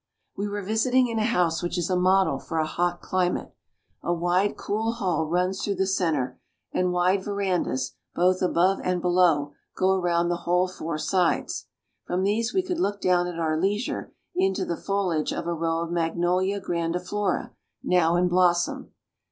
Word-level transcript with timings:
We 0.35 0.47
were 0.47 0.63
visiting 0.63 1.09
in 1.09 1.19
a 1.19 1.23
house 1.25 1.61
which 1.61 1.77
is 1.77 1.87
a 1.87 1.95
model 1.95 2.39
for 2.39 2.57
a 2.57 2.65
hot 2.65 3.03
climate. 3.03 3.53
A 4.01 4.11
wide, 4.11 4.57
cool 4.57 4.93
hall 4.93 5.27
runs 5.27 5.61
through 5.61 5.75
the 5.75 5.85
centre; 5.85 6.39
and 6.71 6.91
wide 6.91 7.23
verandas, 7.23 7.93
both 8.15 8.41
above 8.41 8.79
and 8.83 8.99
below, 8.99 9.53
go 9.77 9.91
around 9.91 10.29
the 10.29 10.37
whole 10.37 10.67
four 10.67 10.97
sides. 10.97 11.67
From 12.07 12.23
these 12.23 12.51
we 12.51 12.63
could 12.63 12.79
look 12.79 12.99
down 12.99 13.27
at 13.27 13.37
our 13.37 13.61
leisure 13.61 14.11
into 14.35 14.65
the 14.65 14.75
foliage 14.75 15.31
of 15.31 15.45
a 15.45 15.53
row 15.53 15.81
of 15.83 15.91
Magnolia 15.91 16.59
grandiflora, 16.59 17.53
now 17.83 18.15
in 18.15 18.27
blossom. 18.27 18.93